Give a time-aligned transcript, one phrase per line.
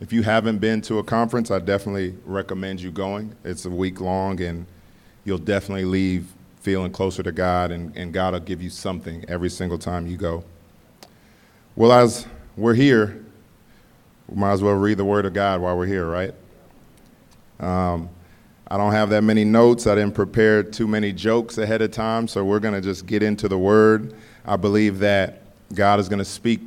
[0.00, 3.36] If you haven't been to a conference, I definitely recommend you going.
[3.44, 4.64] It's a week long, and
[5.24, 6.26] you'll definitely leave
[6.60, 10.16] feeling closer to God, and, and God will give you something every single time you
[10.16, 10.42] go.
[11.76, 12.26] Well, as
[12.56, 13.22] we're here,
[14.26, 16.34] we might as well read the Word of God while we're here, right?
[17.58, 18.08] Um,
[18.68, 19.86] I don't have that many notes.
[19.86, 23.22] I didn't prepare too many jokes ahead of time, so we're going to just get
[23.22, 24.14] into the Word.
[24.46, 25.42] I believe that
[25.74, 26.60] God is going to speak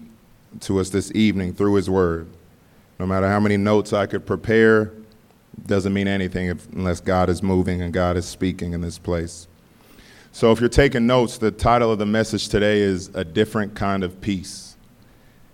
[0.61, 2.27] to us this evening through His Word.
[3.03, 4.93] No matter how many notes I could prepare,
[5.65, 9.49] doesn't mean anything if, unless God is moving and God is speaking in this place.
[10.31, 14.05] So, if you're taking notes, the title of the message today is A Different Kind
[14.05, 14.77] of Peace.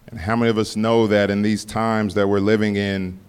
[0.09, 3.19] And how many of us know that in these times that we're living in,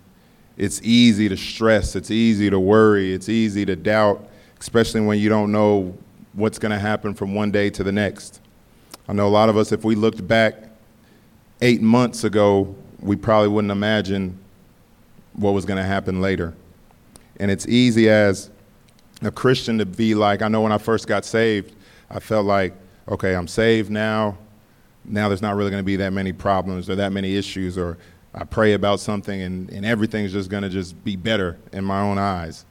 [0.58, 4.28] it's easy to stress, it's easy to worry, it's easy to doubt,
[4.60, 5.96] especially when you don't know
[6.34, 8.42] what's going to happen from one day to the next.
[9.08, 10.56] I know a lot of us, if we looked back
[11.62, 14.38] eight months ago, we probably wouldn't imagine
[15.34, 16.54] what was going to happen later.
[17.38, 18.50] And it's easy as
[19.22, 21.74] a Christian to be like, I know when I first got saved,
[22.10, 22.74] I felt like,
[23.08, 24.36] okay, I'm saved now.
[25.04, 27.96] Now there's not really going to be that many problems or that many issues, or
[28.34, 32.00] I pray about something and, and everything's just going to just be better in my
[32.00, 32.64] own eyes.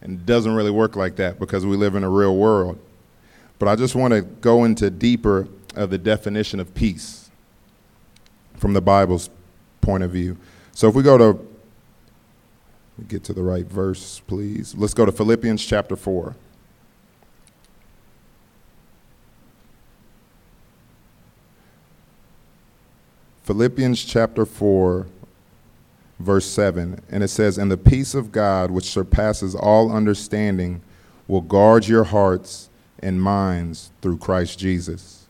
[0.00, 2.78] And it doesn't really work like that because we live in a real world.
[3.58, 7.30] But I just want to go into deeper of the definition of peace
[8.56, 9.30] from the Bible's
[9.80, 10.36] point of view.
[10.72, 11.38] So if we go to
[13.06, 14.74] get to the right verse, please.
[14.76, 16.34] Let's go to Philippians chapter 4.
[23.44, 25.06] Philippians chapter 4,
[26.18, 30.82] verse 7, and it says, And the peace of God, which surpasses all understanding,
[31.26, 32.68] will guard your hearts
[32.98, 35.27] and minds through Christ Jesus.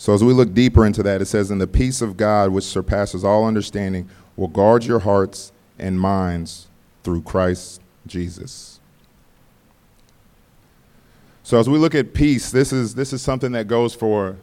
[0.00, 2.62] So, as we look deeper into that, it says, And the peace of God, which
[2.62, 6.68] surpasses all understanding, will guard your hearts and minds
[7.02, 8.78] through Christ Jesus.
[11.42, 14.36] So, as we look at peace, this is, this is something that goes for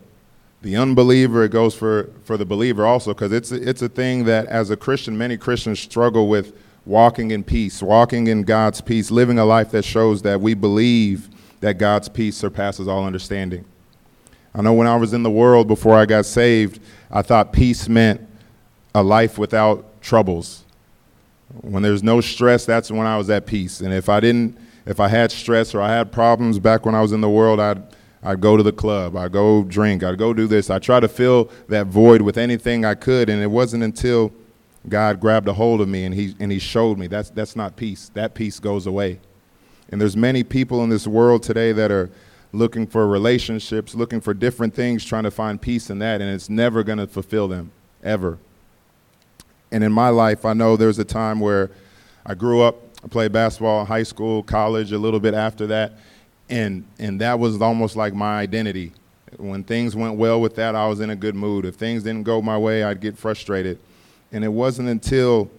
[0.61, 4.25] the unbeliever, it goes for, for the believer also, because it's, a, it's a thing
[4.25, 6.53] that as a Christian, many Christians struggle with
[6.85, 11.29] walking in peace, walking in God's peace, living a life that shows that we believe
[11.61, 13.63] that God's peace surpasses all understanding.
[14.55, 16.79] I know when I was in the world before I got saved,
[17.11, 18.21] I thought peace meant
[18.93, 20.63] a life without troubles.
[21.61, 23.81] When there's no stress, that's when I was at peace.
[23.81, 27.01] And if I didn't, if I had stress or I had problems back when I
[27.01, 27.83] was in the world, I'd
[28.23, 30.69] I'd go to the club, I'd go drink, I'd go do this.
[30.69, 34.33] I try to fill that void with anything I could, and it wasn't until
[34.87, 37.75] God grabbed a hold of me and he and he showed me that's that's not
[37.75, 38.09] peace.
[38.13, 39.19] That peace goes away.
[39.89, 42.09] And there's many people in this world today that are
[42.55, 46.49] looking for relationships, looking for different things, trying to find peace in that, and it's
[46.49, 47.71] never going to fulfill them
[48.03, 48.37] ever.
[49.71, 51.69] And in my life, I know there's a time where
[52.25, 55.93] I grew up, I played basketball in high school, college, a little bit after that,
[56.49, 58.93] and and that was almost like my identity.
[59.37, 61.65] When things went well with that, I was in a good mood.
[61.65, 63.79] If things didn't go my way, I'd get frustrated.
[64.31, 65.51] And it wasn't until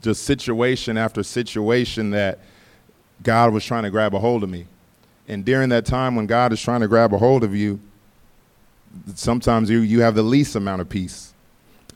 [0.00, 2.40] just situation after situation that
[3.22, 4.66] God was trying to grab a hold of me.
[5.28, 7.80] And during that time when God is trying to grab a hold of you,
[9.14, 11.32] sometimes you, you have the least amount of peace.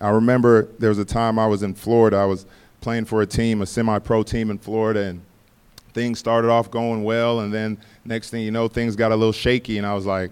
[0.00, 2.16] I remember there was a time I was in Florida.
[2.16, 2.46] I was
[2.80, 5.22] playing for a team, a semi pro team in Florida, and
[5.94, 9.32] things started off going well, and then next thing you know, things got a little
[9.32, 10.30] shaky, and I was like,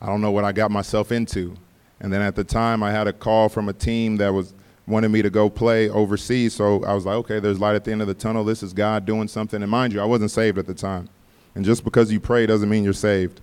[0.00, 1.56] I don't know what I got myself into.
[2.00, 4.52] And then at the time, I had a call from a team that was
[4.86, 6.54] wanted me to go play overseas.
[6.54, 8.44] So I was like, okay, there's light at the end of the tunnel.
[8.44, 9.60] This is God doing something.
[9.62, 11.08] And mind you, I wasn't saved at the time.
[11.56, 13.40] And just because you pray doesn't mean you're saved.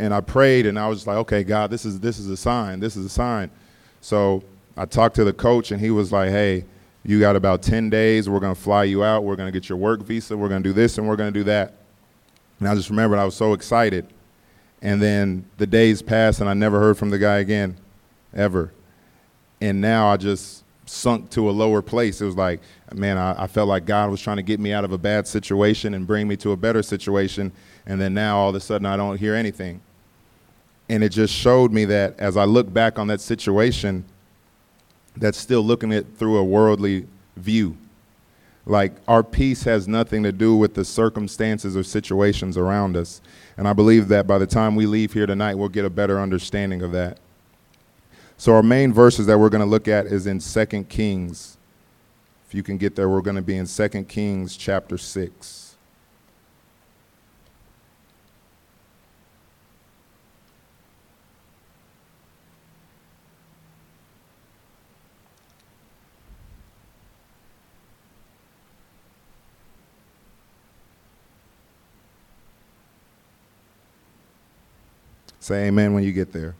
[0.00, 2.80] And I prayed, and I was like, okay, God, this is this is a sign.
[2.80, 3.50] This is a sign.
[4.00, 4.42] So
[4.76, 6.64] I talked to the coach, and he was like, hey,
[7.04, 8.28] you got about 10 days.
[8.28, 9.24] We're going to fly you out.
[9.24, 10.36] We're going to get your work visa.
[10.36, 11.74] We're going to do this and we're going to do that.
[12.60, 14.06] And I just remembered I was so excited.
[14.80, 17.76] And then the days passed and I never heard from the guy again,
[18.34, 18.72] ever.
[19.60, 22.20] And now I just sunk to a lower place.
[22.20, 22.60] It was like,
[22.92, 25.26] man, I, I felt like God was trying to get me out of a bad
[25.26, 27.52] situation and bring me to a better situation.
[27.86, 29.80] And then now all of a sudden I don't hear anything.
[30.88, 34.04] And it just showed me that as I look back on that situation,
[35.16, 37.06] that's still looking at through a worldly
[37.36, 37.76] view.
[38.64, 43.20] Like our peace has nothing to do with the circumstances or situations around us.
[43.56, 46.20] And I believe that by the time we leave here tonight, we'll get a better
[46.20, 47.18] understanding of that.
[48.42, 51.58] So our main verses that we're going to look at is in 2 Kings.
[52.48, 55.76] If you can get there, we're going to be in 2 Kings chapter 6.
[75.38, 76.56] Say amen when you get there.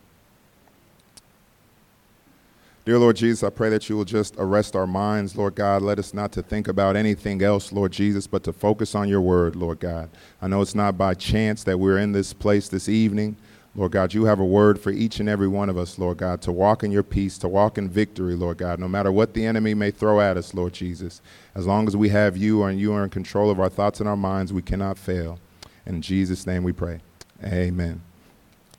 [2.84, 5.82] Dear Lord Jesus, I pray that you will just arrest our minds, Lord God.
[5.82, 9.20] Let us not to think about anything else, Lord Jesus, but to focus on your
[9.20, 10.10] word, Lord God.
[10.40, 13.36] I know it's not by chance that we're in this place this evening.
[13.76, 16.42] Lord God, you have a word for each and every one of us, Lord God,
[16.42, 19.46] to walk in your peace, to walk in victory, Lord God, no matter what the
[19.46, 21.22] enemy may throw at us, Lord Jesus.
[21.54, 24.08] As long as we have you and you are in control of our thoughts and
[24.08, 25.38] our minds, we cannot fail.
[25.86, 26.98] In Jesus' name we pray.
[27.44, 28.02] Amen.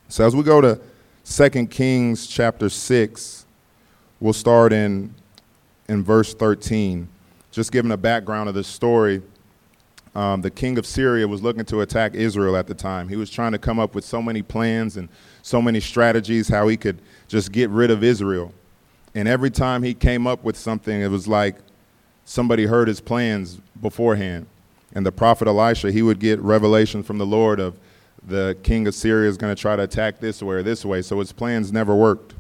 [0.09, 0.81] So as we go to
[1.23, 3.45] 2 Kings chapter 6,
[4.23, 5.13] We'll start in,
[5.89, 7.09] in verse 13.
[7.51, 9.21] Just giving a background of this story,
[10.15, 13.09] um, the king of Syria was looking to attack Israel at the time.
[13.09, 15.09] He was trying to come up with so many plans and
[15.41, 18.53] so many strategies how he could just get rid of Israel.
[19.13, 21.57] And every time he came up with something, it was like
[22.23, 24.45] somebody heard his plans beforehand.
[24.93, 27.77] And the prophet Elisha, he would get revelation from the Lord of
[28.25, 31.01] the king of Syria is going to try to attack this way or this way.
[31.01, 32.35] So his plans never worked.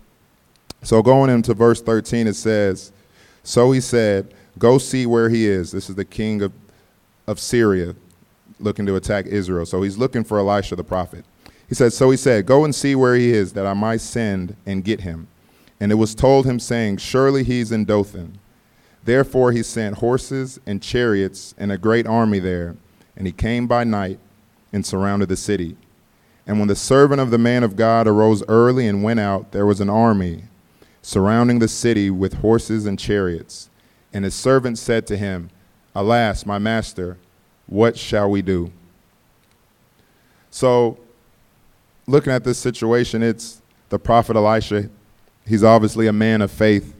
[0.83, 2.91] So going into verse 13, it says,
[3.43, 5.71] So he said, Go see where he is.
[5.71, 6.51] This is the king of,
[7.25, 7.95] of Syria
[8.59, 9.65] looking to attack Israel.
[9.65, 11.25] So he's looking for Elisha the prophet.
[11.69, 14.57] He said, So he said, Go and see where he is, that I might send
[14.65, 15.27] and get him.
[15.79, 18.37] And it was told him, saying, Surely he's in Dothan.
[19.05, 22.75] Therefore he sent horses and chariots and a great army there.
[23.15, 24.19] And he came by night
[24.73, 25.77] and surrounded the city.
[26.45, 29.65] And when the servant of the man of God arose early and went out, there
[29.65, 30.43] was an army
[31.03, 33.69] surrounding the city with horses and chariots.
[34.11, 35.49] And his servant said to him,
[35.93, 37.17] Alas, my master,
[37.67, 38.71] what shall we do?
[40.49, 40.97] So,
[42.07, 44.89] looking at this situation, it's the prophet Elisha.
[45.45, 46.95] He's obviously a man of faith,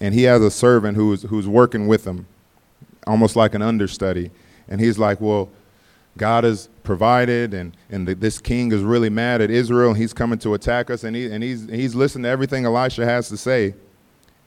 [0.00, 2.26] and he has a servant who's, who's working with him,
[3.06, 4.30] almost like an understudy.
[4.68, 5.50] And he's like, Well,
[6.16, 10.14] God has provided, and, and the, this king is really mad at Israel, and he's
[10.14, 13.36] coming to attack us, and, he, and he's, he's listening to everything Elisha has to
[13.36, 13.74] say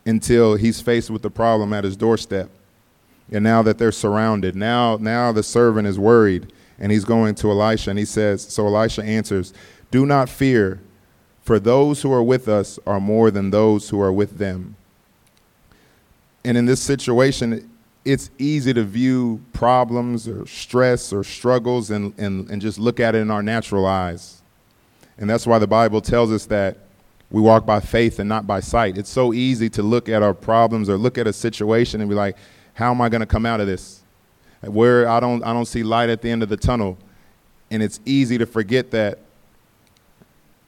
[0.07, 2.49] until he's faced with the problem at his doorstep.
[3.31, 7.51] And now that they're surrounded, now, now the servant is worried, and he's going to
[7.51, 9.53] Elisha, and he says, So Elisha answers,
[9.91, 10.79] Do not fear,
[11.43, 14.75] for those who are with us are more than those who are with them.
[16.43, 17.70] And in this situation,
[18.03, 23.13] it's easy to view problems or stress or struggles and, and, and just look at
[23.15, 24.41] it in our natural eyes.
[25.17, 26.77] And that's why the Bible tells us that
[27.29, 28.97] we walk by faith and not by sight.
[28.97, 32.15] It's so easy to look at our problems or look at a situation and be
[32.15, 32.37] like,
[32.73, 34.01] how am I going to come out of this?
[34.61, 36.97] Where I don't, I don't see light at the end of the tunnel.
[37.69, 39.19] And it's easy to forget that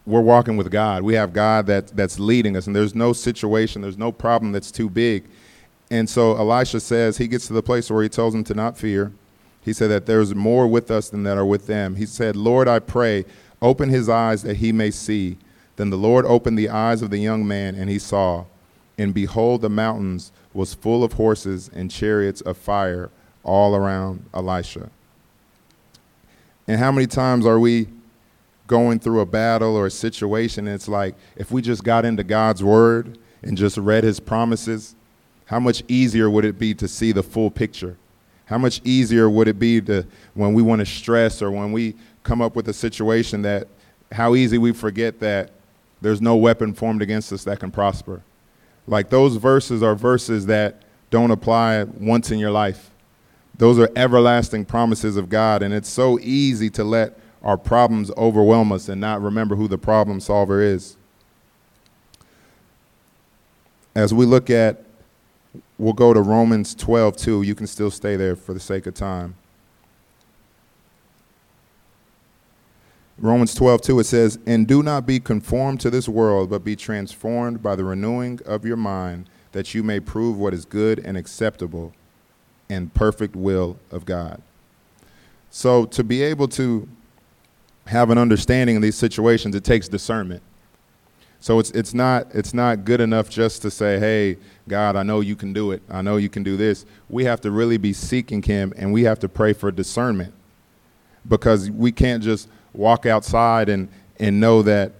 [0.05, 1.01] we're walking with God.
[1.01, 4.71] We have God that, that's leading us, and there's no situation, there's no problem that's
[4.71, 5.25] too big
[5.89, 8.77] and so Elisha says, he gets to the place where he tells them to not
[8.77, 9.11] fear.
[9.61, 11.95] He said that there's more with us than that are with them.
[11.95, 13.25] He said, Lord, I pray,
[13.61, 15.37] open his eyes that he may see.
[15.75, 18.45] Then the Lord opened the eyes of the young man, and he saw.
[18.97, 23.09] And behold, the mountains was full of horses and chariots of fire
[23.43, 24.89] all around Elisha.
[26.67, 27.87] And how many times are we
[28.67, 30.67] going through a battle or a situation?
[30.67, 34.95] It's like, if we just got into God's word and just read his promises,
[35.45, 37.97] how much easier would it be to see the full picture?
[38.45, 41.95] How much easier would it be to when we want to stress or when we
[42.23, 43.67] come up with a situation that
[44.11, 45.51] how easy we forget that
[46.01, 48.21] there's no weapon formed against us that can prosper.
[48.87, 52.91] Like those verses are verses that don't apply once in your life.
[53.57, 58.71] Those are everlasting promises of God, and it's so easy to let our problems overwhelm
[58.71, 60.97] us and not remember who the problem solver is.
[63.95, 64.83] As we look at
[65.83, 67.41] We'll go to Romans 12, too.
[67.41, 69.35] You can still stay there for the sake of time.
[73.17, 76.77] Romans 12, 2, it says, And do not be conformed to this world, but be
[76.77, 81.17] transformed by the renewing of your mind, that you may prove what is good and
[81.17, 81.93] acceptable
[82.69, 84.41] and perfect will of God.
[85.49, 86.87] So, to be able to
[87.87, 90.43] have an understanding in these situations, it takes discernment.
[91.43, 94.37] So it's it's not it's not good enough just to say, "Hey,
[94.69, 95.83] God, I know you can do it.
[95.89, 99.03] I know you can do this." We have to really be seeking him and we
[99.03, 100.33] have to pray for discernment.
[101.27, 103.89] Because we can't just walk outside and
[104.21, 104.93] and know that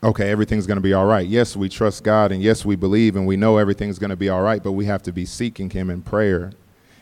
[0.00, 1.26] okay, everything's going to be all right.
[1.26, 4.28] Yes, we trust God and yes, we believe and we know everything's going to be
[4.28, 6.52] all right, but we have to be seeking him in prayer.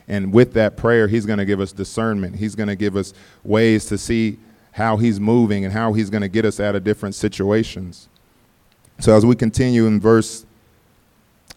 [0.08, 2.36] And with that prayer, he's going to give us discernment.
[2.36, 3.12] He's going to give us
[3.44, 4.38] ways to see
[4.72, 8.08] how he's moving and how he's going to get us out of different situations.
[8.98, 10.46] So as we continue in verse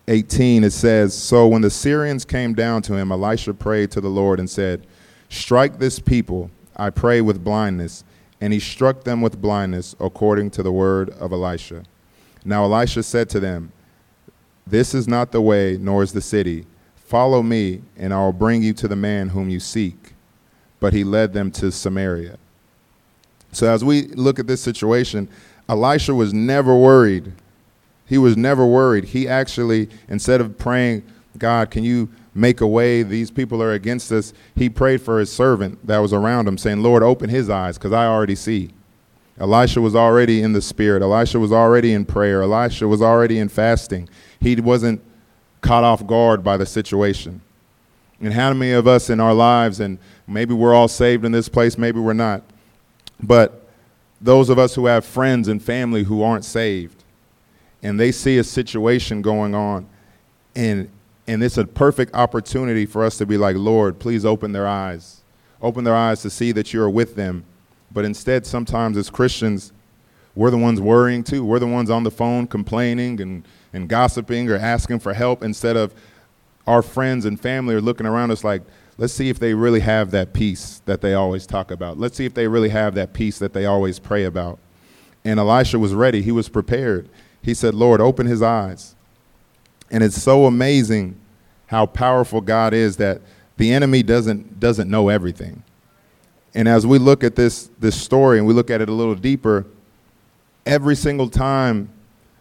[0.07, 4.09] 18, it says, So when the Syrians came down to him, Elisha prayed to the
[4.09, 4.85] Lord and said,
[5.29, 8.03] Strike this people, I pray, with blindness.
[8.41, 11.83] and he struck them with blindness according to the word of Elisha.
[12.43, 13.71] Now Elisha said to them,
[14.67, 16.65] This is not the way, nor is the city.
[16.95, 20.13] Follow me, and I will bring you to the man whom you seek.
[20.79, 22.37] But he led them to Samaria.
[23.55, 25.29] So as we look at this situation,
[25.69, 27.31] Elisha was never worried.
[28.05, 29.05] He was never worried.
[29.05, 31.03] He actually, instead of praying,
[31.37, 33.01] God, can you make a way?
[33.01, 34.33] These people are against us.
[34.55, 37.93] He prayed for his servant that was around him, saying, Lord, open his eyes, because
[37.93, 38.71] I already see.
[39.39, 41.01] Elisha was already in the spirit.
[41.01, 42.41] Elisha was already in prayer.
[42.41, 44.07] Elisha was already in fasting.
[44.39, 45.01] He wasn't
[45.61, 47.41] caught off guard by the situation.
[48.21, 49.97] And how many of us in our lives, and
[50.27, 52.43] maybe we're all saved in this place, maybe we're not,
[53.21, 53.67] but
[54.21, 57.03] those of us who have friends and family who aren't saved,
[57.83, 59.87] and they see a situation going on,
[60.55, 60.89] and
[61.27, 65.21] and it's a perfect opportunity for us to be like, Lord, please open their eyes.
[65.61, 67.45] Open their eyes to see that you are with them.
[67.91, 69.73] But instead, sometimes as Christians,
[70.35, 71.43] we're the ones worrying too.
[71.43, 73.43] We're the ones on the phone complaining and,
[73.73, 75.95] and gossiping or asking for help instead of
[76.67, 78.61] our friends and family are looking around us like,
[78.97, 81.97] let's see if they really have that peace that they always talk about.
[81.97, 84.59] Let's see if they really have that peace that they always pray about.
[85.23, 87.09] And Elisha was ready, he was prepared.
[87.41, 88.95] He said, Lord, open his eyes.
[89.91, 91.15] And it's so amazing
[91.67, 93.21] how powerful God is that
[93.57, 95.63] the enemy doesn't, doesn't know everything.
[96.53, 99.15] And as we look at this, this story and we look at it a little
[99.15, 99.65] deeper,
[100.65, 101.89] every single time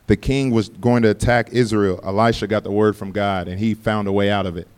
[0.07, 3.75] the king was going to attack Israel, Elisha got the word from God and he
[3.75, 4.69] found a way out of it.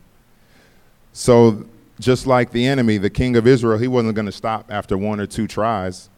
[1.17, 1.65] So,
[1.99, 5.19] just like the enemy, the king of Israel, he wasn't going to stop after one
[5.19, 6.09] or two tries.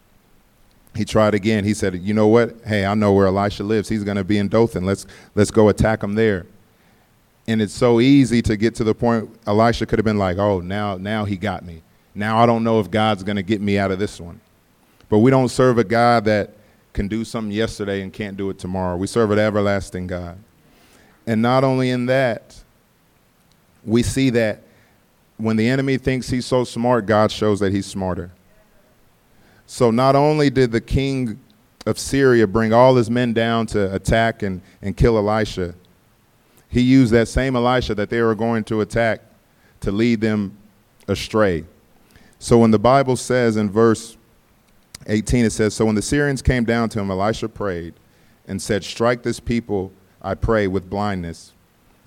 [0.94, 1.64] He tried again.
[1.64, 2.58] He said, "You know what?
[2.66, 3.88] Hey, I know where Elisha lives.
[3.88, 4.86] He's going to be in Dothan.
[4.86, 6.46] Let's let's go attack him there."
[7.48, 10.60] And it's so easy to get to the point Elisha could have been like, "Oh,
[10.60, 11.82] now now he got me.
[12.14, 14.42] Now I don't know if God's going to get me out of this one."
[15.08, 16.56] But we don't serve a God that
[16.92, 18.98] can do something yesterday and can't do it tomorrow.
[18.98, 20.38] We serve an everlasting God.
[21.26, 22.62] And not only in that,
[23.86, 24.64] we see that
[25.40, 28.32] when the enemy thinks he's so smart, God shows that he's smarter.
[29.66, 31.40] So not only did the king
[31.86, 35.76] of Syria bring all his men down to attack and, and kill Elisha,
[36.68, 39.22] he used that same Elisha that they were going to attack
[39.80, 40.58] to lead them
[41.08, 41.64] astray.
[42.38, 44.18] So when the Bible says in verse
[45.08, 47.94] 18, it says, So when the Syrians came down to him, Elisha prayed
[48.46, 51.54] and said, Strike this people, I pray, with blindness.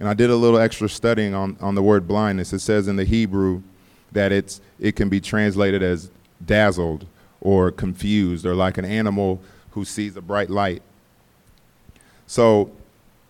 [0.02, 2.52] And I did a little extra studying on, on the word blindness.
[2.52, 3.62] It says in the Hebrew
[4.10, 6.10] that it's, it can be translated as
[6.44, 7.06] dazzled
[7.40, 9.40] or confused or like an animal
[9.70, 10.82] who sees a bright light.
[12.26, 12.72] So,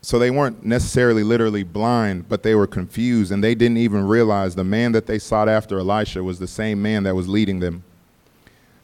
[0.00, 4.54] so they weren't necessarily literally blind, but they were confused and they didn't even realize
[4.54, 7.84] the man that they sought after, Elisha, was the same man that was leading them.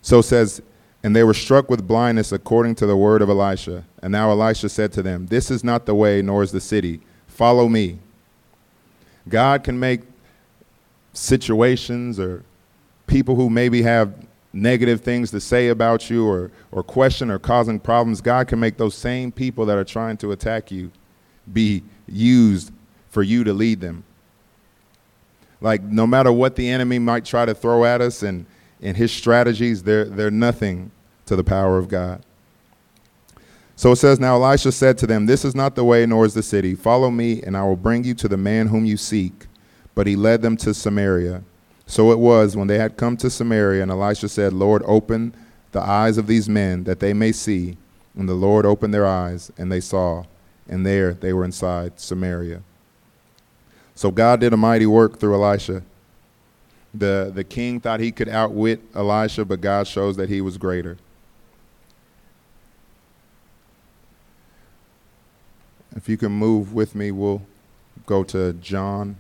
[0.03, 0.61] So says,
[1.03, 3.87] and they were struck with blindness according to the word of Elisha.
[4.03, 7.01] And now Elisha said to them, This is not the way, nor is the city
[7.39, 8.01] Follow me.
[9.29, 10.01] God can make
[11.13, 12.43] situations or
[13.07, 14.13] people who maybe have
[14.53, 18.77] negative things to say about you or, or question or causing problems, God can make
[18.77, 20.91] those same people that are trying to attack you
[21.53, 22.73] be used
[23.09, 24.03] for you to lead them.
[25.61, 28.47] Like, no matter what the enemy might try to throw at us and,
[28.83, 30.91] and his strategies, they're, they're nothing
[31.27, 32.25] to the power of God.
[33.79, 36.35] So it says, Now Elisha said to them, This is not the way, nor is
[36.35, 36.75] the city.
[36.75, 39.47] Follow me, and I will bring you to the man whom you seek.
[39.95, 41.45] But he led them to Samaria.
[41.87, 45.33] So it was when they had come to Samaria, and Elisha said, Lord, open
[45.71, 47.77] the eyes of these men that they may see.
[48.17, 50.25] And the Lord opened their eyes, and they saw.
[50.69, 52.63] And there they were inside Samaria.
[53.95, 55.85] So God did a mighty work through Elisha.
[56.93, 60.99] The, the king thought he could outwit Elisha, but God shows that he was greater.
[66.09, 67.43] If you can move with me, we'll
[68.07, 69.17] go to John.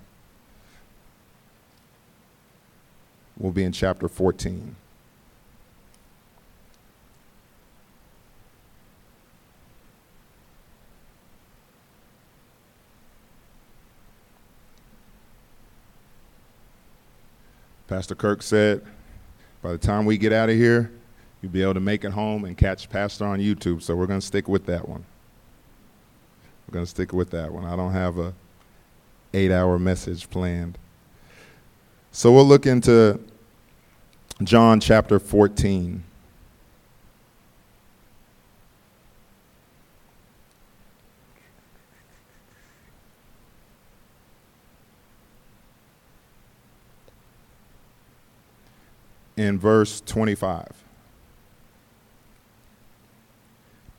[3.36, 4.74] We'll be in chapter 14.
[17.86, 18.82] Pastor Kirk said,
[19.60, 20.90] by the time we get out of here,
[21.42, 23.82] you'll be able to make it home and catch Pastor on YouTube.
[23.82, 25.04] So we're going to stick with that one.
[26.68, 27.64] We're to stick with that one.
[27.64, 28.34] I don't have a
[29.32, 30.76] eight hour message planned.
[32.12, 33.18] So we'll look into
[34.42, 36.04] John chapter 14.
[49.38, 50.87] In verse 25.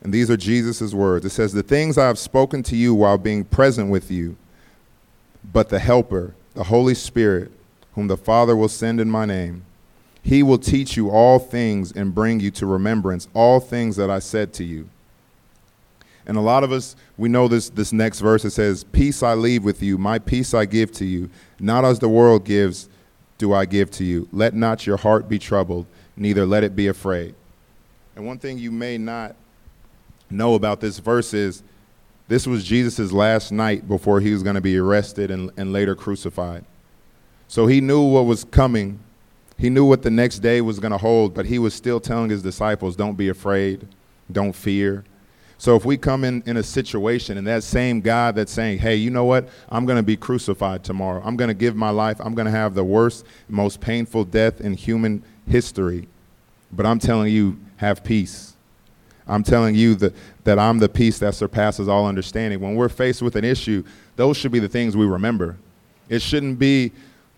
[0.10, 1.24] And these are Jesus' words.
[1.24, 4.38] It says, The things I have spoken to you while being present with you,
[5.54, 7.52] but the Helper, the Holy Spirit,
[7.94, 9.66] whom the Father will send in my name,
[10.24, 14.18] he will teach you all things and bring you to remembrance all things that I
[14.18, 14.90] said to you.
[16.26, 18.44] And a lot of us, we know this, this next verse.
[18.44, 21.30] It says, Peace I leave with you, my peace I give to you.
[21.60, 22.90] Not as the world gives,
[23.38, 24.28] do I give to you.
[24.32, 25.86] Let not your heart be troubled,
[26.18, 27.36] neither let it be afraid.
[28.16, 29.36] And one thing you may not
[30.30, 31.64] know about this verse is
[32.28, 35.96] this was Jesus' last night before he was going to be arrested and, and later
[35.96, 36.64] crucified.
[37.48, 39.00] So he knew what was coming.
[39.58, 42.30] He knew what the next day was going to hold, but he was still telling
[42.30, 43.88] his disciples, don't be afraid,
[44.32, 45.04] don't fear.
[45.58, 48.96] So if we come in, in a situation and that same God that's saying, hey,
[48.96, 49.50] you know what?
[49.68, 51.22] I'm going to be crucified tomorrow.
[51.26, 52.22] I'm going to give my life.
[52.22, 56.08] I'm going to have the worst, most painful death in human history.
[56.72, 58.54] But I'm telling you, have peace.
[59.30, 62.60] I'm telling you that, that I'm the peace that surpasses all understanding.
[62.60, 63.84] When we're faced with an issue,
[64.16, 65.56] those should be the things we remember.
[66.10, 66.92] It shouldn't be,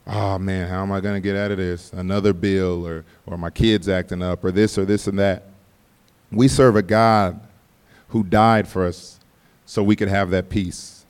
[0.07, 1.91] oh man, how am I going to get out of this?
[1.91, 5.49] Another bill or, or my kids acting up or this or this and that.
[6.31, 7.41] We serve a God
[8.07, 9.19] who died for us
[9.65, 11.05] so we could have that peace.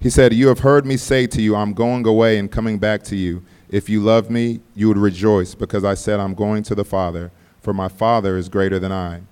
[0.00, 3.02] He said, You have heard me say to you, I'm going away and coming back
[3.04, 3.42] to you.
[3.70, 7.30] If you love me, you would rejoice because I said, I'm going to the Father,
[7.62, 9.22] for my Father is greater than I.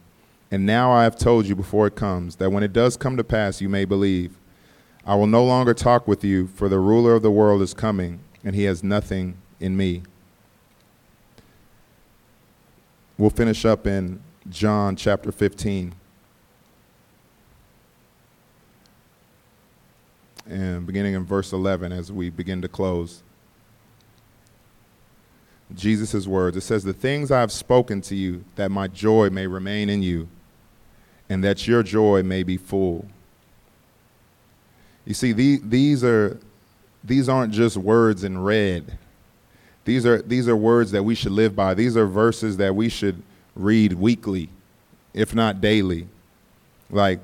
[0.50, 3.25] And now I have told you before it comes, that when it does come to
[3.25, 4.38] pass, you may believe.
[5.05, 8.21] I will no longer talk with you, for the ruler of the world is coming,
[8.45, 10.03] and he has nothing in me.
[13.19, 15.95] We'll finish up in John chapter 15.
[20.49, 23.23] and beginning in verse 11 as we begin to close.
[25.75, 26.57] Jesus' words.
[26.57, 30.03] It says, The things I have spoken to you, that my joy may remain in
[30.03, 30.29] you,
[31.29, 33.07] and that your joy may be full.
[35.05, 36.39] You see, the, these, are,
[37.03, 38.99] these aren't just words in red.
[39.85, 41.75] These are, these are words that we should live by.
[41.75, 43.23] These are verses that we should
[43.55, 44.49] read weekly,
[45.15, 46.09] if not daily.
[46.91, 47.21] Like,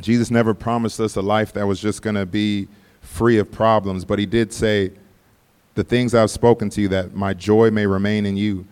[0.00, 2.68] Jesus never promised us a life that was just going to be
[3.00, 4.92] free of problems, but he did say,
[5.74, 8.66] The things I've spoken to you, that my joy may remain in you.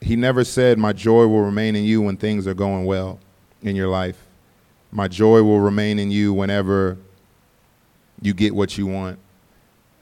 [0.00, 3.18] He never said, My joy will remain in you when things are going well
[3.64, 4.28] in your life.
[4.92, 6.96] My joy will remain in you whenever
[8.22, 9.18] you get what you want.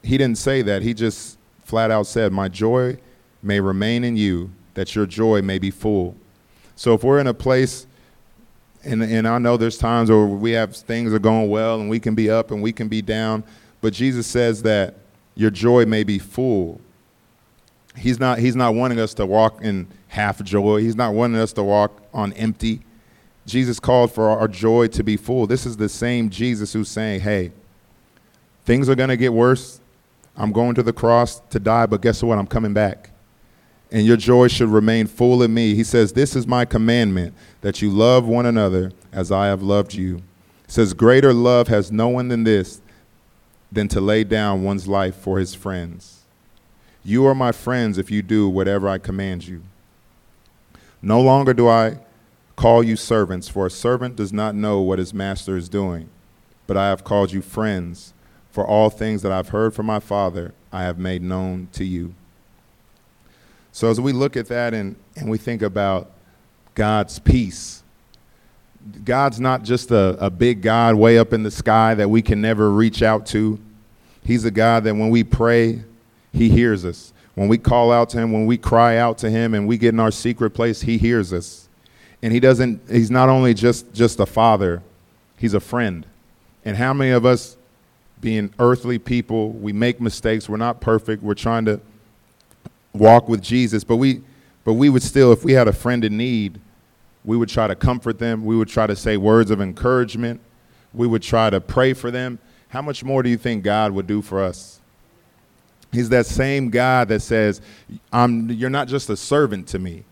[0.03, 0.83] He didn't say that.
[0.83, 2.98] He just flat out said, My joy
[3.42, 6.14] may remain in you, that your joy may be full.
[6.77, 7.87] So if we're in a place
[8.85, 12.01] and, and I know there's times where we have things are going well and we
[12.01, 13.44] can be up and we can be down,
[13.81, 14.96] but Jesus says that
[15.35, 16.81] your joy may be full.
[17.96, 20.81] He's not, he's not wanting us to walk in half joy.
[20.81, 22.81] He's not wanting us to walk on empty.
[23.46, 25.46] Jesus called for our joy to be full.
[25.46, 27.52] This is the same Jesus who's saying, hey,
[28.64, 29.81] things are going to get worse.
[30.37, 32.38] I'm going to the cross to die, but guess what?
[32.38, 33.12] I'm coming back
[33.92, 35.74] and your joy should remain full in me.
[35.74, 39.92] He says, This is my commandment, that you love one another as I have loved
[39.92, 40.16] you.
[40.16, 42.81] He says, Greater love has no one than this,
[43.70, 46.22] than to lay down one's life for his friends.
[47.05, 49.62] You are my friends if you do whatever I command you.
[51.02, 51.98] No longer do I
[52.56, 56.08] call you servants, for a servant does not know what his master is doing,
[56.66, 58.12] but I have called you friends,
[58.50, 62.14] for all things that I've heard from my Father I have made known to you.
[63.72, 66.10] So as we look at that and, and we think about
[66.74, 67.82] God's peace,
[69.04, 72.40] God's not just a, a big God way up in the sky that we can
[72.40, 73.58] never reach out to.
[74.24, 75.82] He's a God that when we pray,
[76.32, 77.12] He hears us.
[77.34, 79.94] When we call out to Him, when we cry out to Him and we get
[79.94, 81.68] in our secret place, He hears us.
[82.22, 84.82] And He doesn't, He's not only just, just a father,
[85.37, 86.06] He's a friend.
[86.64, 87.56] And how many of us,
[88.20, 91.80] being earthly people, we make mistakes, we're not perfect, we're trying to
[92.92, 94.22] walk with Jesus, but we,
[94.64, 96.61] but we would still, if we had a friend in need,
[97.24, 98.44] we would try to comfort them.
[98.44, 100.40] We would try to say words of encouragement.
[100.92, 102.38] We would try to pray for them.
[102.68, 104.80] How much more do you think God would do for us?
[105.92, 107.61] He's that same God that says,
[108.12, 110.04] I'm, You're not just a servant to me.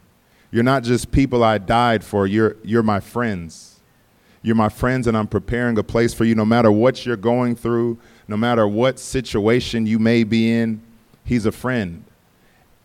[0.50, 2.26] You're not just people I died for.
[2.26, 3.80] You're, you're my friends.
[4.42, 7.54] You're my friends, and I'm preparing a place for you no matter what you're going
[7.56, 10.80] through, no matter what situation you may be in.
[11.24, 12.04] He's a friend.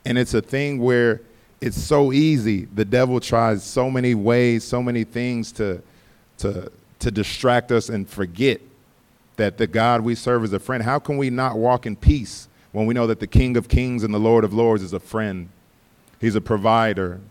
[0.06, 1.22] And it's a thing where
[1.62, 2.66] it's so easy.
[2.66, 5.82] The devil tries so many ways, so many things to,
[6.40, 8.62] to, to distract us and forget
[9.38, 10.84] that the God we serve is a friend.
[10.84, 14.04] How can we not walk in peace when we know that the King of Kings
[14.04, 15.50] and the Lord of Lords is a friend?
[16.20, 17.22] He's a provider.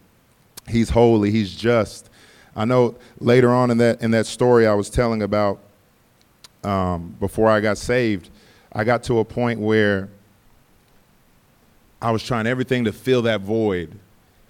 [0.68, 1.30] He's holy.
[1.30, 2.10] He's just.
[2.56, 5.58] I know later on in that in that story I was telling about
[6.62, 8.30] um, before I got saved,
[8.72, 10.08] I got to a point where
[12.00, 13.98] I was trying everything to fill that void,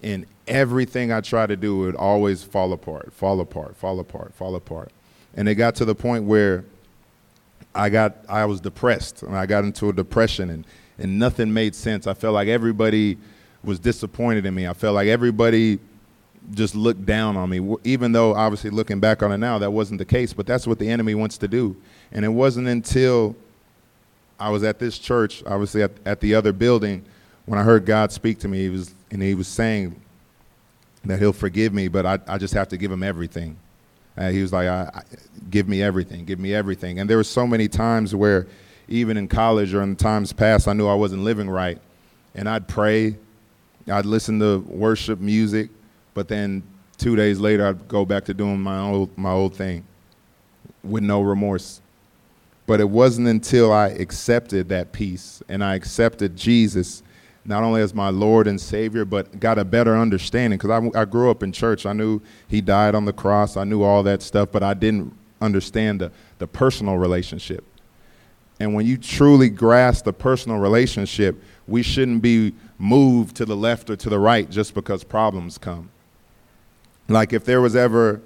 [0.03, 4.55] and everything I tried to do would always fall apart, fall apart, fall apart, fall
[4.55, 4.91] apart,
[5.35, 6.63] and it got to the point where
[7.73, 10.65] I got I was depressed, and I got into a depression, and
[10.97, 12.07] and nothing made sense.
[12.07, 13.17] I felt like everybody
[13.63, 14.67] was disappointed in me.
[14.67, 15.79] I felt like everybody
[16.53, 19.97] just looked down on me, even though obviously looking back on it now, that wasn't
[19.97, 21.75] the case, but that's what the enemy wants to do.
[22.11, 23.35] And it wasn't until
[24.39, 27.05] I was at this church, obviously at, at the other building,
[27.45, 29.99] when I heard God speak to me, he was, and he was saying
[31.05, 33.57] that he'll forgive me, but I, I just have to give him everything.
[34.17, 35.01] And he was like, I, I,
[35.49, 36.99] give me everything, give me everything.
[36.99, 38.47] And there were so many times where,
[38.87, 41.79] even in college or in times past, I knew I wasn't living right.
[42.33, 43.15] And I'd pray,
[43.91, 45.69] I'd listen to worship music,
[46.15, 46.63] but then
[46.97, 49.85] two days later, I'd go back to doing my old, my old thing
[50.83, 51.81] with no remorse.
[52.65, 57.03] But it wasn't until I accepted that peace and I accepted Jesus
[57.47, 60.57] not only as my Lord and Savior, but got a better understanding.
[60.57, 61.85] Because I, I, grew up in church.
[61.85, 63.55] I knew He died on the cross.
[63.55, 67.63] I knew all that stuff, but I didn't understand the, the personal relationship.
[68.59, 73.89] And when you truly grasp the personal relationship, we shouldn't be moved to the left
[73.89, 75.91] or to the right just because problems come.
[77.07, 78.21] Like if there was ever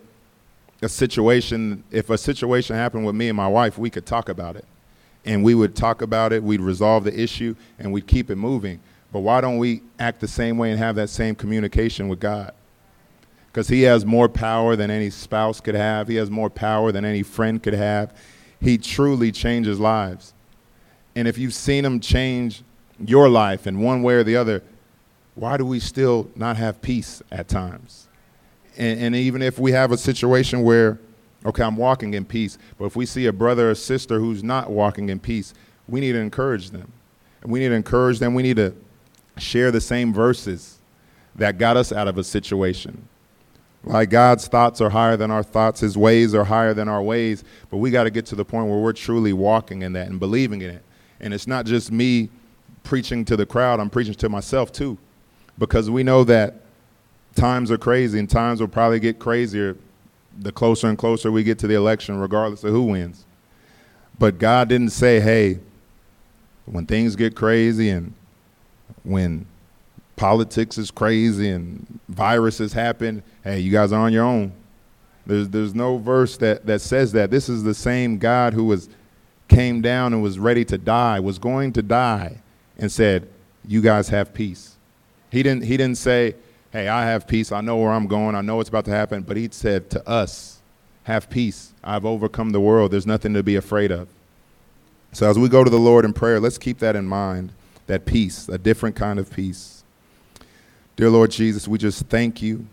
[0.81, 4.55] a situation, if a situation happened with me and my wife, we could talk about
[4.55, 4.65] it.
[5.25, 8.79] And we would talk about it, we'd resolve the issue, and we'd keep it moving.
[9.11, 12.53] But why don't we act the same way and have that same communication with God?
[13.47, 17.03] Because He has more power than any spouse could have, He has more power than
[17.03, 18.15] any friend could have.
[18.61, 20.33] He truly changes lives.
[21.15, 22.63] And if you've seen Him change
[23.03, 24.63] your life in one way or the other,
[25.35, 28.08] why do we still not have peace at times?
[28.77, 30.99] And, and even if we have a situation where,
[31.45, 34.69] okay, I'm walking in peace, but if we see a brother or sister who's not
[34.69, 35.53] walking in peace,
[35.87, 36.91] we need to encourage them.
[37.41, 38.33] And we need to encourage them.
[38.33, 38.73] We need to
[39.37, 40.79] share the same verses
[41.35, 43.07] that got us out of a situation.
[43.83, 47.45] Like God's thoughts are higher than our thoughts, His ways are higher than our ways,
[47.69, 50.19] but we got to get to the point where we're truly walking in that and
[50.19, 50.83] believing in it.
[51.21, 52.29] And it's not just me
[52.83, 54.97] preaching to the crowd, I'm preaching to myself too,
[55.57, 56.55] because we know that
[57.39, 59.77] times are crazy, and times will probably get crazier
[60.37, 63.25] the closer and closer we get to the election, regardless of who wins.
[64.17, 65.59] But God didn't say, hey,
[66.65, 68.13] when things get crazy and
[69.03, 69.45] when
[70.15, 74.51] politics is crazy and viruses happen, hey, you guys are on your own.
[75.25, 77.31] There's, there's no verse that, that says that.
[77.31, 78.89] This is the same God who was
[79.47, 82.41] came down and was ready to die, was going to die,
[82.77, 83.27] and said,
[83.67, 84.77] You guys have peace.
[85.31, 86.35] He didn't, he didn't say,
[86.71, 87.51] hey, I have peace.
[87.51, 88.35] I know where I'm going.
[88.35, 89.23] I know what's about to happen.
[89.23, 90.59] But he said to us,
[91.03, 91.73] have peace.
[91.83, 92.91] I've overcome the world.
[92.91, 94.07] There's nothing to be afraid of.
[95.11, 97.51] So as we go to the Lord in prayer, let's keep that in mind
[97.87, 99.83] that peace, a different kind of peace.
[100.95, 102.67] Dear Lord Jesus, we just thank you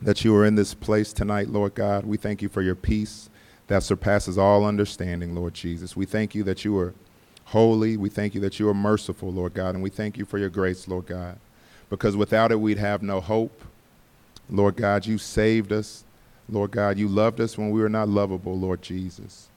[0.00, 2.06] that you are in this place tonight, Lord God.
[2.06, 3.28] We thank you for your peace
[3.66, 5.96] that surpasses all understanding, Lord Jesus.
[5.96, 6.94] We thank you that you are
[7.46, 7.96] holy.
[7.96, 9.74] We thank you that you are merciful, Lord God.
[9.74, 11.38] And we thank you for your grace, Lord God
[11.90, 13.62] because without it, we'd have no hope.
[14.48, 16.04] Lord God, you saved us.
[16.48, 19.48] Lord God, you loved us when we were not lovable, Lord Jesus.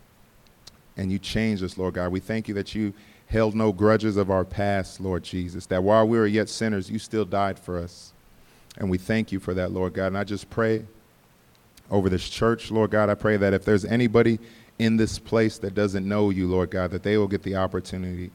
[0.98, 2.12] And you changed us, Lord God.
[2.12, 2.94] We thank you that you
[3.28, 6.98] held no grudges of our past, Lord Jesus, that while we were yet sinners, you
[6.98, 8.12] still died for us.
[8.78, 10.08] And we thank you for that, Lord God.
[10.08, 10.86] And I just pray
[11.92, 14.39] over this church, Lord God, I pray that if there's anybody
[14.78, 18.32] in this place that doesn't know you, Lord God, that they will get the opportunity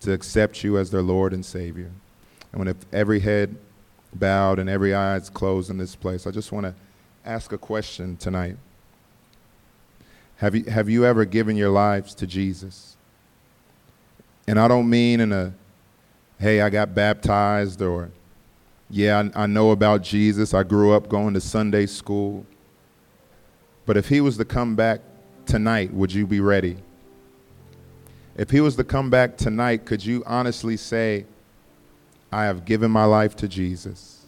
[0.00, 1.90] to accept you as their Lord and Savior.
[2.52, 3.56] And when every head
[4.12, 6.74] bowed and every eyes closed in this place, I just want to
[7.24, 8.56] ask a question tonight.
[10.36, 12.96] Have you, have you ever given your lives to Jesus?
[14.46, 15.52] And I don't mean in a,
[16.38, 18.10] hey, I got baptized or,
[18.88, 20.54] yeah, I, I know about Jesus.
[20.54, 22.46] I grew up going to Sunday school.
[23.84, 25.00] But if he was to come back
[25.44, 26.76] tonight, would you be ready?
[28.36, 31.26] If he was to come back tonight, could you honestly say,
[32.30, 34.18] I have given my life to Jesus.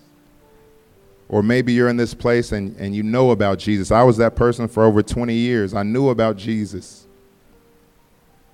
[1.29, 3.93] Or maybe you're in this place and, and you know about Jesus.
[3.93, 5.75] I was that person for over 20 years.
[5.75, 7.07] I knew about Jesus,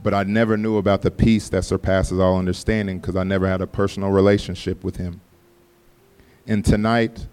[0.03, 3.63] but I never knew about the peace that surpasses all understanding because I never had
[3.63, 5.23] a personal relationship with Him.
[6.47, 7.27] And tonight,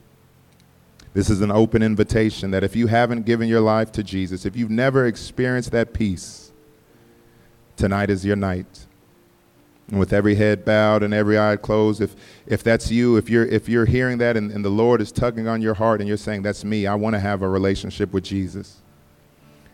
[1.14, 4.56] this is an open invitation that if you haven't given your life to Jesus, if
[4.56, 6.54] you've never experienced that peace,
[7.76, 8.88] tonight is your night.
[9.90, 12.16] And with every head bowed and every eye closed, if,
[12.48, 15.48] if that's you, if you're, if you're hearing that and, and the Lord is tugging
[15.48, 18.24] on your heart and you're saying, That's me, I want to have a relationship with
[18.24, 18.82] Jesus.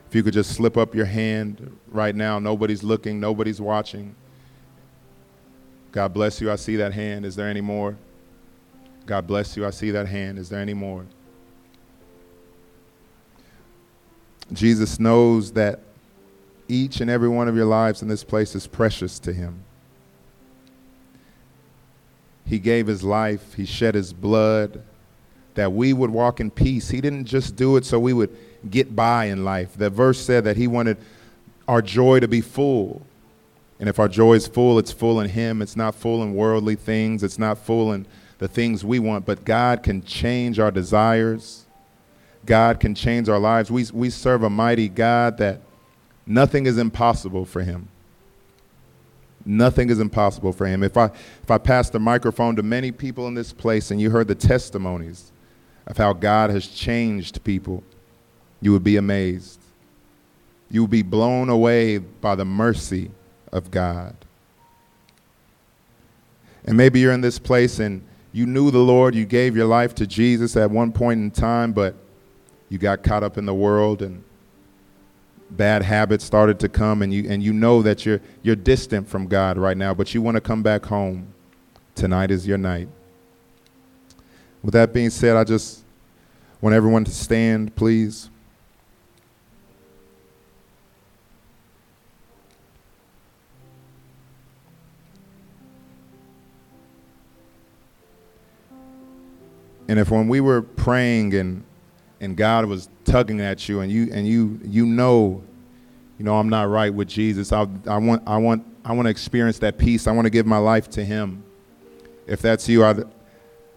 [0.07, 4.15] If you could just slip up your hand right now, nobody's looking, nobody's watching.
[5.91, 6.51] God bless you.
[6.51, 7.25] I see that hand.
[7.25, 7.95] Is there any more?
[9.05, 9.65] God bless you.
[9.65, 10.39] I see that hand.
[10.39, 11.05] Is there any more?
[14.51, 15.81] Jesus knows that
[16.67, 19.63] each and every one of your lives in this place is precious to him.
[22.49, 24.81] He gave his life, he shed his blood
[25.53, 26.89] that we would walk in peace.
[26.89, 28.35] He didn't just do it so we would
[28.69, 29.77] get by in life.
[29.77, 30.97] The verse said that he wanted
[31.67, 33.05] our joy to be full.
[33.79, 35.61] And if our joy is full, it's full in him.
[35.61, 38.05] It's not full in worldly things, it's not full in
[38.39, 41.65] the things we want, but God can change our desires.
[42.45, 43.69] God can change our lives.
[43.69, 45.61] We, we serve a mighty God that
[46.25, 47.89] nothing is impossible for him.
[49.49, 50.83] Nothing is impossible for him.
[50.83, 54.11] If I, if I pass the microphone to many people in this place and you
[54.11, 55.31] heard the testimonies
[55.87, 57.83] of how God has changed people,
[58.61, 59.59] you would be amazed.
[60.69, 63.09] You would be blown away by the mercy
[63.51, 64.15] of God.
[66.63, 69.95] And maybe you're in this place and you knew the Lord, you gave your life
[69.95, 71.95] to Jesus at one point in time, but
[72.69, 74.23] you got caught up in the world and
[75.51, 79.27] bad habits started to come and you and you know that you're you're distant from
[79.27, 81.33] God right now, but you want to come back home.
[81.95, 82.87] Tonight is your night.
[84.63, 85.83] With that being said, I just
[86.61, 88.29] want everyone to stand, please.
[99.87, 101.63] And if when we were praying and
[102.21, 105.41] and God was tugging at you and you and you you know
[106.17, 107.51] you know I'm not right with Jesus.
[107.51, 110.07] I, I want I want I want to experience that peace.
[110.07, 111.43] I want to give my life to him.
[112.27, 113.05] If that's you I'd, I'd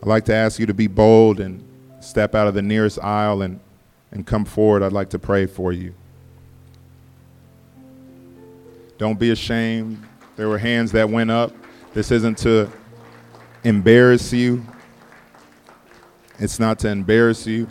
[0.02, 1.62] like to ask you to be bold and
[2.00, 3.61] step out of the nearest aisle and
[4.11, 4.83] and come forward.
[4.83, 5.94] I'd like to pray for you.
[8.98, 10.02] Don't be ashamed.
[10.37, 11.52] There were hands that went up.
[11.94, 12.70] This isn't to
[13.64, 14.64] embarrass you.
[16.38, 17.68] It's not to embarrass you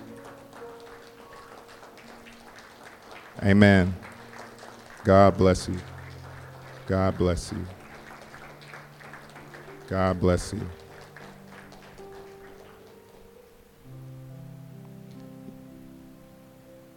[3.43, 3.95] Amen.
[5.04, 5.77] God bless you.
[6.86, 7.65] God bless you.
[9.88, 10.62] God bless you.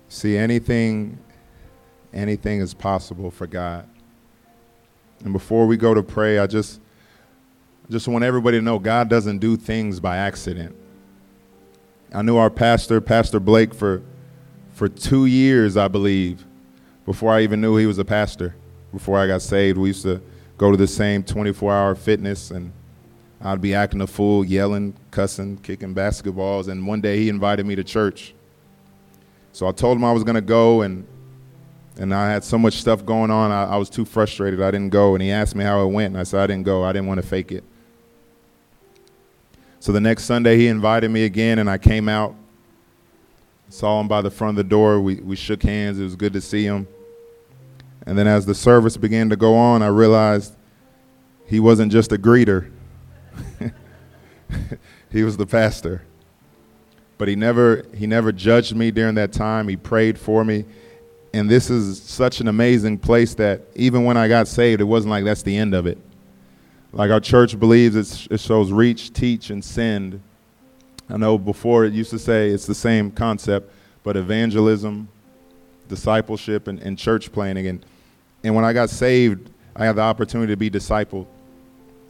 [0.09, 1.18] See, anything,
[2.12, 3.88] anything is possible for God.
[5.24, 6.78] And before we go to pray, I just,
[7.90, 10.76] just want everybody to know God doesn't do things by accident.
[12.12, 14.02] I knew our pastor, Pastor Blake, for
[14.74, 16.44] for two years, I believe,
[17.06, 18.56] before I even knew he was a pastor.
[18.92, 20.20] Before I got saved, we used to
[20.58, 22.72] go to the same 24 hour fitness, and
[23.40, 26.68] I'd be acting a fool, yelling, cussing, kicking basketballs.
[26.68, 28.34] And one day he invited me to church.
[29.52, 31.06] So I told him I was going to go, and,
[31.96, 34.60] and I had so much stuff going on, I, I was too frustrated.
[34.60, 35.14] I didn't go.
[35.14, 36.82] And he asked me how it went, and I said I didn't go.
[36.84, 37.62] I didn't want to fake it.
[39.78, 42.34] So the next Sunday, he invited me again, and I came out
[43.74, 45.00] Saw him by the front of the door.
[45.00, 45.98] We, we shook hands.
[45.98, 46.87] It was good to see him.
[48.06, 50.54] And then as the service began to go on, I realized
[51.44, 52.70] he wasn't just a greeter,
[55.10, 56.04] he was the pastor.
[57.18, 59.66] But he never, he never judged me during that time.
[59.66, 60.66] He prayed for me.
[61.32, 65.10] And this is such an amazing place that even when I got saved, it wasn't
[65.10, 65.98] like that's the end of it.
[66.92, 70.22] Like our church believes it shows reach, teach, and send
[71.08, 75.08] I know before it used to say it's the same concept, but evangelism,
[75.88, 77.66] discipleship, and, and church planting.
[77.66, 77.84] And,
[78.42, 81.26] and when I got saved, I had the opportunity to be discipled.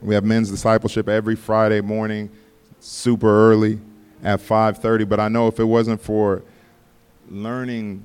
[0.01, 2.31] We have men's discipleship every Friday morning,
[2.79, 3.81] super early
[4.23, 5.09] at 5:30.
[5.09, 6.43] But I know if it wasn't for
[7.29, 8.05] learning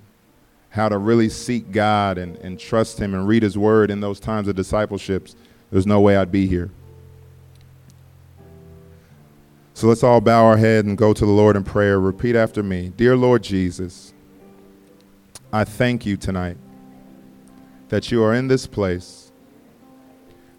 [0.70, 4.20] how to really seek God and, and trust Him and read His Word in those
[4.20, 5.36] times of discipleships,
[5.72, 6.70] there's no way I'd be here.
[9.80, 12.02] So let's all bow our head and go to the Lord in prayer.
[12.02, 14.14] Repeat after me Dear Lord Jesus,
[15.54, 16.58] I thank you tonight
[17.88, 19.32] that you are in this place.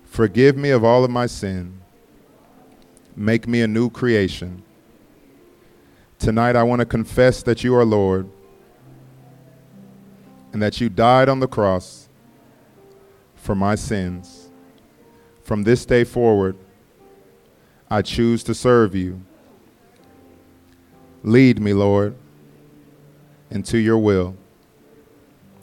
[0.04, 1.82] Forgive me of all of my sin.
[3.14, 4.62] Make me a new creation.
[6.18, 8.26] Tonight, I want to confess that you are Lord
[10.54, 12.08] and that you died on the cross
[13.34, 14.48] for my sins.
[15.42, 16.56] From this day forward,
[17.90, 19.20] I choose to serve you.
[21.22, 22.14] Lead me, Lord,
[23.50, 24.36] into your will.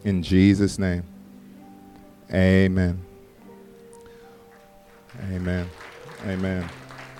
[0.04, 1.04] In Jesus' name,
[2.32, 3.02] amen.
[5.32, 5.70] Amen.
[6.26, 6.70] Amen.